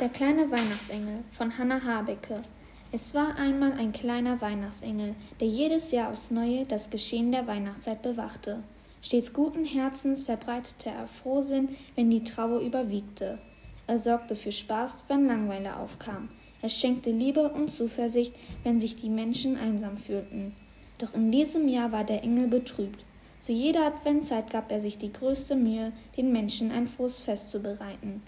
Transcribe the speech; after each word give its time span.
Der 0.00 0.08
kleine 0.08 0.50
Weihnachtsengel 0.50 1.22
von 1.30 1.56
Hannah 1.56 1.84
Habecke. 1.84 2.42
Es 2.90 3.14
war 3.14 3.36
einmal 3.36 3.74
ein 3.74 3.92
kleiner 3.92 4.40
Weihnachtsengel, 4.40 5.14
der 5.38 5.46
jedes 5.46 5.92
Jahr 5.92 6.10
aufs 6.10 6.32
Neue 6.32 6.66
das 6.66 6.90
Geschehen 6.90 7.30
der 7.30 7.46
Weihnachtszeit 7.46 8.02
bewachte. 8.02 8.64
Stets 9.02 9.32
guten 9.32 9.64
Herzens 9.64 10.22
verbreitete 10.22 10.90
er 10.90 11.06
Frohsinn, 11.06 11.68
wenn 11.94 12.10
die 12.10 12.24
Trauer 12.24 12.58
überwiegte. 12.58 13.38
Er 13.86 13.96
sorgte 13.96 14.34
für 14.34 14.50
Spaß, 14.50 15.04
wenn 15.06 15.28
Langweile 15.28 15.76
aufkam. 15.76 16.28
Er 16.60 16.70
schenkte 16.70 17.12
Liebe 17.12 17.50
und 17.50 17.70
Zuversicht, 17.70 18.34
wenn 18.64 18.80
sich 18.80 18.96
die 18.96 19.10
Menschen 19.10 19.56
einsam 19.56 19.96
fühlten. 19.96 20.56
Doch 20.98 21.14
in 21.14 21.30
diesem 21.30 21.68
Jahr 21.68 21.92
war 21.92 22.02
der 22.02 22.24
Engel 22.24 22.48
betrübt. 22.48 23.04
Zu 23.38 23.52
jeder 23.52 23.86
Adventzeit 23.86 24.50
gab 24.50 24.72
er 24.72 24.80
sich 24.80 24.98
die 24.98 25.12
größte 25.12 25.54
Mühe, 25.54 25.92
den 26.16 26.32
Menschen 26.32 26.72
ein 26.72 26.88
frohes 26.88 27.20
Fest 27.20 27.52
zu 27.52 27.60
bereiten. 27.60 28.22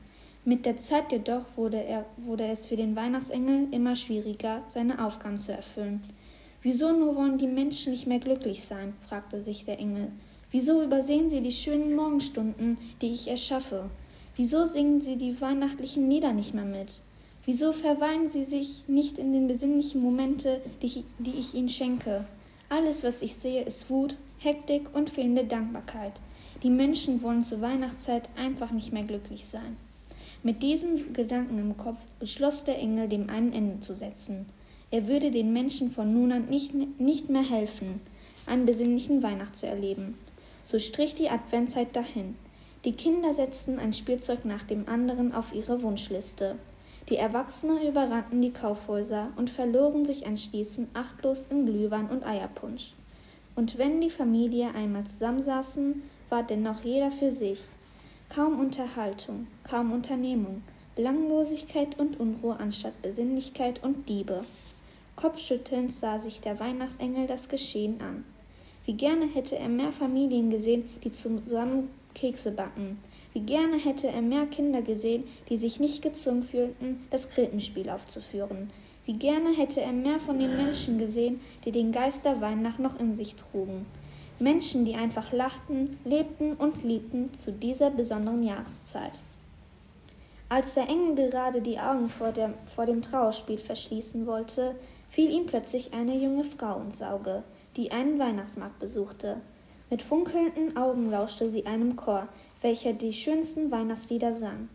Mit 0.48 0.64
der 0.64 0.76
Zeit 0.76 1.10
jedoch 1.10 1.44
wurde, 1.56 1.82
er, 1.82 2.06
wurde 2.18 2.46
es 2.46 2.66
für 2.66 2.76
den 2.76 2.94
Weihnachtsengel 2.94 3.66
immer 3.72 3.96
schwieriger, 3.96 4.62
seine 4.68 5.04
Aufgaben 5.04 5.38
zu 5.38 5.50
erfüllen. 5.50 6.00
Wieso 6.62 6.92
nur 6.92 7.16
wollen 7.16 7.36
die 7.36 7.48
Menschen 7.48 7.90
nicht 7.90 8.06
mehr 8.06 8.20
glücklich 8.20 8.62
sein? 8.62 8.94
fragte 9.08 9.42
sich 9.42 9.64
der 9.64 9.80
Engel. 9.80 10.12
Wieso 10.52 10.84
übersehen 10.84 11.30
sie 11.30 11.40
die 11.40 11.50
schönen 11.50 11.96
Morgenstunden, 11.96 12.78
die 13.02 13.10
ich 13.10 13.26
erschaffe? 13.26 13.90
Wieso 14.36 14.66
singen 14.66 15.00
sie 15.00 15.16
die 15.16 15.40
weihnachtlichen 15.40 16.08
Lieder 16.08 16.32
nicht 16.32 16.54
mehr 16.54 16.64
mit? 16.64 17.02
Wieso 17.44 17.72
verweilen 17.72 18.28
sie 18.28 18.44
sich 18.44 18.84
nicht 18.86 19.18
in 19.18 19.32
den 19.32 19.48
besinnlichen 19.48 20.00
Momente, 20.00 20.60
die 20.80 20.86
ich, 20.86 21.04
die 21.18 21.34
ich 21.34 21.54
ihnen 21.54 21.68
schenke? 21.68 22.24
Alles, 22.68 23.02
was 23.02 23.20
ich 23.20 23.34
sehe, 23.34 23.64
ist 23.64 23.90
Wut, 23.90 24.16
Hektik 24.38 24.94
und 24.94 25.10
fehlende 25.10 25.42
Dankbarkeit. 25.42 26.12
Die 26.62 26.70
Menschen 26.70 27.20
wollen 27.24 27.42
zur 27.42 27.60
Weihnachtszeit 27.62 28.28
einfach 28.36 28.70
nicht 28.70 28.92
mehr 28.92 29.02
glücklich 29.02 29.46
sein. 29.46 29.76
Mit 30.46 30.62
diesen 30.62 31.12
Gedanken 31.12 31.58
im 31.58 31.76
Kopf 31.76 31.98
beschloss 32.20 32.62
der 32.62 32.78
Engel, 32.78 33.08
dem 33.08 33.30
ein 33.30 33.52
Ende 33.52 33.80
zu 33.80 33.96
setzen. 33.96 34.46
Er 34.92 35.08
würde 35.08 35.32
den 35.32 35.52
Menschen 35.52 35.90
von 35.90 36.14
nun 36.14 36.30
an 36.30 36.46
nicht, 36.46 36.72
nicht 37.00 37.28
mehr 37.28 37.42
helfen, 37.42 38.00
einen 38.46 38.64
besinnlichen 38.64 39.24
Weihnacht 39.24 39.56
zu 39.56 39.66
erleben. 39.66 40.16
So 40.64 40.78
strich 40.78 41.16
die 41.16 41.30
Adventszeit 41.30 41.96
dahin. 41.96 42.36
Die 42.84 42.92
Kinder 42.92 43.32
setzten 43.32 43.80
ein 43.80 43.92
Spielzeug 43.92 44.44
nach 44.44 44.62
dem 44.62 44.88
anderen 44.88 45.34
auf 45.34 45.52
ihre 45.52 45.82
Wunschliste. 45.82 46.54
Die 47.08 47.16
Erwachsenen 47.16 47.82
überrannten 47.82 48.40
die 48.40 48.52
Kaufhäuser 48.52 49.30
und 49.34 49.50
verloren 49.50 50.04
sich 50.04 50.28
anschließend 50.28 50.90
achtlos 50.94 51.46
in 51.46 51.66
Glühwein 51.66 52.08
und 52.08 52.24
Eierpunsch. 52.24 52.92
Und 53.56 53.78
wenn 53.78 54.00
die 54.00 54.10
Familie 54.10 54.72
einmal 54.76 55.08
zusammensaßen, 55.08 56.02
war 56.28 56.44
dennoch 56.44 56.84
jeder 56.84 57.10
für 57.10 57.32
sich. 57.32 57.62
Kaum 58.28 58.60
Unterhaltung, 58.60 59.46
kaum 59.68 59.92
Unternehmung, 59.92 60.62
Belanglosigkeit 60.94 61.98
und 61.98 62.20
Unruhe 62.20 62.58
anstatt 62.58 63.00
Besinnlichkeit 63.00 63.82
und 63.82 64.08
Liebe. 64.08 64.44
Kopfschüttelnd 65.14 65.90
sah 65.90 66.18
sich 66.18 66.40
der 66.40 66.60
Weihnachtsengel 66.60 67.26
das 67.26 67.48
Geschehen 67.48 68.00
an. 68.00 68.24
Wie 68.84 68.92
gerne 68.92 69.26
hätte 69.26 69.56
er 69.56 69.68
mehr 69.68 69.92
Familien 69.92 70.50
gesehen, 70.50 70.88
die 71.02 71.10
zusammen 71.10 71.88
Kekse 72.14 72.50
backen. 72.50 72.98
Wie 73.32 73.40
gerne 73.40 73.76
hätte 73.76 74.08
er 74.08 74.22
mehr 74.22 74.46
Kinder 74.46 74.82
gesehen, 74.82 75.24
die 75.48 75.56
sich 75.56 75.80
nicht 75.80 76.02
gezwungen 76.02 76.42
fühlten, 76.42 77.06
das 77.10 77.30
Krippenspiel 77.30 77.90
aufzuführen. 77.90 78.70
Wie 79.04 79.14
gerne 79.14 79.54
hätte 79.56 79.80
er 79.80 79.92
mehr 79.92 80.18
von 80.18 80.38
den 80.38 80.56
Menschen 80.56 80.98
gesehen, 80.98 81.40
die 81.64 81.72
den 81.72 81.92
Geist 81.92 82.24
der 82.24 82.40
Weihnacht 82.40 82.78
noch 82.78 82.98
in 82.98 83.14
sich 83.14 83.36
trugen. 83.36 83.86
Menschen, 84.38 84.84
die 84.84 84.94
einfach 84.94 85.32
lachten, 85.32 85.98
lebten 86.04 86.52
und 86.54 86.82
liebten 86.82 87.32
zu 87.38 87.52
dieser 87.52 87.90
besonderen 87.90 88.42
Jahreszeit. 88.42 89.22
Als 90.48 90.74
der 90.74 90.88
Engel 90.88 91.30
gerade 91.30 91.60
die 91.60 91.78
Augen 91.78 92.08
vor, 92.08 92.32
der, 92.32 92.52
vor 92.66 92.86
dem 92.86 93.02
Trauerspiel 93.02 93.58
verschließen 93.58 94.26
wollte, 94.26 94.76
fiel 95.10 95.30
ihm 95.30 95.46
plötzlich 95.46 95.92
eine 95.92 96.16
junge 96.16 96.44
Frau 96.44 96.80
ins 96.80 97.02
Auge, 97.02 97.42
die 97.76 97.90
einen 97.90 98.18
Weihnachtsmarkt 98.18 98.78
besuchte. 98.78 99.40
Mit 99.90 100.02
funkelnden 100.02 100.76
Augen 100.76 101.10
lauschte 101.10 101.48
sie 101.48 101.66
einem 101.66 101.96
Chor, 101.96 102.28
welcher 102.60 102.92
die 102.92 103.12
schönsten 103.12 103.70
Weihnachtslieder 103.70 104.34
sang. 104.34 104.68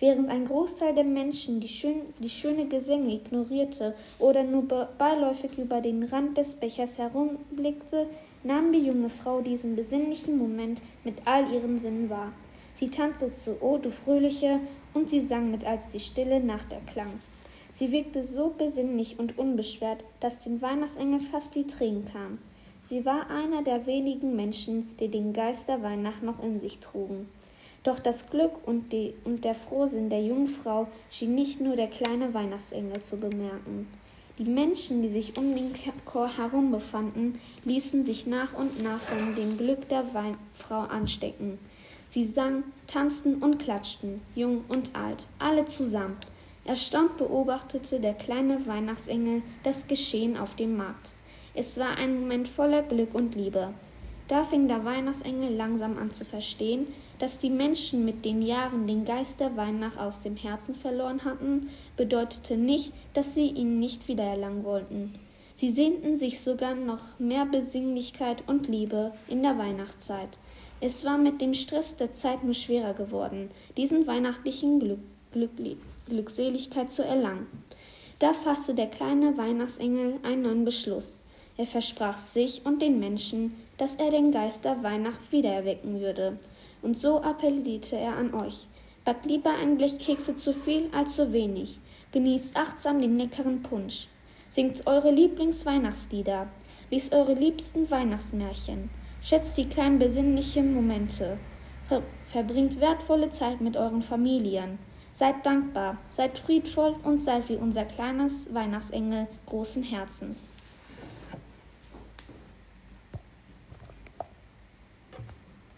Während 0.00 0.28
ein 0.28 0.44
Großteil 0.44 0.94
der 0.94 1.04
Menschen 1.04 1.60
die, 1.60 1.68
schön, 1.68 2.02
die 2.18 2.28
schöne 2.28 2.66
Gesänge 2.66 3.14
ignorierte 3.14 3.94
oder 4.18 4.42
nur 4.42 4.62
beiläufig 4.98 5.56
über 5.56 5.80
den 5.80 6.02
Rand 6.02 6.36
des 6.36 6.56
Bechers 6.56 6.98
herumblickte, 6.98 8.06
nahm 8.42 8.72
die 8.72 8.86
junge 8.86 9.08
Frau 9.08 9.40
diesen 9.40 9.76
besinnlichen 9.76 10.36
Moment 10.36 10.82
mit 11.04 11.14
all 11.24 11.50
ihren 11.52 11.78
Sinnen 11.78 12.10
wahr. 12.10 12.32
Sie 12.74 12.90
tanzte 12.90 13.32
zu 13.32 13.62
O 13.62 13.78
du 13.78 13.90
Fröhliche 13.90 14.58
und 14.94 15.08
sie 15.08 15.20
sang 15.20 15.50
mit 15.50 15.64
als 15.64 15.92
die 15.92 16.00
Stille 16.00 16.40
Nacht 16.40 16.72
erklang. 16.72 17.20
Sie 17.72 17.90
wirkte 17.92 18.22
so 18.22 18.52
besinnlich 18.56 19.18
und 19.18 19.38
unbeschwert, 19.38 20.04
dass 20.20 20.42
den 20.42 20.60
Weihnachtsengel 20.60 21.20
fast 21.20 21.54
die 21.54 21.66
Tränen 21.66 22.04
kamen. 22.04 22.38
Sie 22.80 23.04
war 23.04 23.30
einer 23.30 23.62
der 23.62 23.86
wenigen 23.86 24.36
Menschen, 24.36 24.90
die 25.00 25.08
den 25.08 25.32
Geist 25.32 25.68
der 25.68 25.82
Weihnacht 25.82 26.22
noch 26.22 26.42
in 26.42 26.60
sich 26.60 26.80
trugen. 26.80 27.28
Doch 27.84 27.98
das 27.98 28.30
Glück 28.30 28.66
und, 28.66 28.92
die, 28.92 29.14
und 29.24 29.44
der 29.44 29.54
Frohsinn 29.54 30.08
der 30.08 30.22
jungen 30.22 30.48
Frau 30.48 30.88
schien 31.10 31.34
nicht 31.34 31.60
nur 31.60 31.76
der 31.76 31.88
kleine 31.88 32.32
Weihnachtsengel 32.32 33.02
zu 33.02 33.18
bemerken. 33.18 33.86
Die 34.38 34.44
Menschen, 34.44 35.02
die 35.02 35.08
sich 35.08 35.38
um 35.38 35.54
den 35.54 35.72
Chor 36.04 36.36
herum 36.36 36.72
befanden, 36.72 37.38
ließen 37.64 38.02
sich 38.02 38.26
nach 38.26 38.52
und 38.54 38.82
nach 38.82 38.98
von 38.98 39.36
dem 39.36 39.56
Glück 39.58 39.88
der 39.88 40.04
Frau 40.54 40.80
anstecken. 40.80 41.58
Sie 42.08 42.24
sangen, 42.24 42.64
tanzten 42.86 43.36
und 43.42 43.58
klatschten, 43.58 44.20
jung 44.34 44.64
und 44.68 44.96
alt, 44.96 45.26
alle 45.38 45.66
zusammen. 45.66 46.16
Erstaunt 46.64 47.18
beobachtete 47.18 48.00
der 48.00 48.14
kleine 48.14 48.66
Weihnachtsengel 48.66 49.42
das 49.62 49.86
Geschehen 49.86 50.36
auf 50.36 50.56
dem 50.56 50.76
Markt. 50.76 51.12
Es 51.54 51.78
war 51.78 51.96
ein 51.98 52.18
Moment 52.20 52.48
voller 52.48 52.82
Glück 52.82 53.14
und 53.14 53.34
Liebe. 53.34 53.74
Da 54.26 54.42
fing 54.42 54.68
der 54.68 54.86
Weihnachtsengel 54.86 55.54
langsam 55.54 55.98
an 55.98 56.10
zu 56.10 56.24
verstehen, 56.24 56.86
dass 57.18 57.40
die 57.40 57.50
Menschen 57.50 58.06
mit 58.06 58.24
den 58.24 58.40
Jahren 58.40 58.86
den 58.86 59.04
Geist 59.04 59.38
der 59.38 59.54
Weihnacht 59.56 59.98
aus 59.98 60.20
dem 60.20 60.36
Herzen 60.36 60.74
verloren 60.74 61.24
hatten, 61.24 61.68
bedeutete 61.98 62.56
nicht, 62.56 62.92
dass 63.12 63.34
sie 63.34 63.48
ihn 63.48 63.78
nicht 63.78 64.08
wiedererlangen 64.08 64.64
wollten. 64.64 65.14
Sie 65.56 65.70
sehnten 65.70 66.16
sich 66.16 66.40
sogar 66.40 66.74
noch 66.74 67.18
mehr 67.18 67.44
Besinnlichkeit 67.44 68.42
und 68.46 68.66
Liebe 68.66 69.12
in 69.28 69.42
der 69.42 69.58
Weihnachtszeit. 69.58 70.30
Es 70.80 71.04
war 71.04 71.18
mit 71.18 71.40
dem 71.40 71.54
Stress 71.54 71.96
der 71.96 72.12
Zeit 72.12 72.42
nur 72.44 72.54
schwerer 72.54 72.94
geworden, 72.94 73.50
diesen 73.76 74.06
weihnachtlichen 74.06 74.80
Glück, 74.80 74.98
Glück, 75.32 75.50
Glückseligkeit 76.06 76.90
zu 76.90 77.04
erlangen. 77.04 77.46
Da 78.18 78.32
fasste 78.32 78.74
der 78.74 78.86
kleine 78.86 79.36
Weihnachtsengel 79.36 80.14
einen 80.22 80.42
neuen 80.42 80.64
Beschluss. 80.64 81.20
Er 81.56 81.66
versprach 81.66 82.18
sich 82.18 82.66
und 82.66 82.82
den 82.82 82.98
Menschen, 82.98 83.54
dass 83.78 83.94
er 83.94 84.10
den 84.10 84.32
Geist 84.32 84.64
der 84.64 84.82
Weihnacht 84.82 85.30
wiedererwecken 85.30 86.00
würde. 86.00 86.38
Und 86.82 86.98
so 86.98 87.22
appellierte 87.22 87.96
er 87.96 88.16
an 88.16 88.34
euch. 88.34 88.66
Backt 89.04 89.26
lieber 89.26 89.50
ein 89.50 89.76
Blech 89.76 89.98
Kekse 89.98 90.34
zu 90.34 90.52
viel 90.52 90.88
als 90.92 91.14
zu 91.14 91.32
wenig. 91.32 91.78
Genießt 92.12 92.56
achtsam 92.56 93.00
den 93.00 93.18
leckeren 93.18 93.62
Punsch. 93.62 94.08
Singt 94.50 94.86
eure 94.86 95.10
Lieblingsweihnachtslieder. 95.10 96.48
Liest 96.90 97.14
eure 97.14 97.34
liebsten 97.34 97.90
Weihnachtsmärchen. 97.90 98.90
Schätzt 99.22 99.56
die 99.56 99.68
kleinen 99.68 99.98
besinnlichen 99.98 100.74
Momente. 100.74 101.38
Ver 101.88 102.02
verbringt 102.26 102.80
wertvolle 102.80 103.30
Zeit 103.30 103.60
mit 103.60 103.76
euren 103.76 104.02
Familien. 104.02 104.78
Seid 105.12 105.46
dankbar, 105.46 105.98
seid 106.10 106.38
friedvoll 106.38 106.96
und 107.04 107.22
seid 107.22 107.48
wie 107.48 107.56
unser 107.56 107.84
kleines 107.84 108.52
Weihnachtsengel 108.52 109.28
großen 109.46 109.82
Herzens. 109.82 110.48